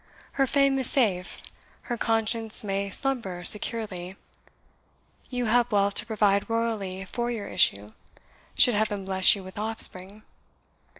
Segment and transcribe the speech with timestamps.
[0.31, 1.43] Her fame is safe
[1.83, 4.15] her conscience may slumber securely.
[5.29, 7.91] You have wealth to provide royally for your issue,
[8.57, 10.23] should Heaven bless you with offspring.